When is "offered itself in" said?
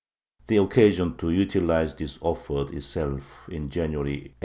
2.23-3.69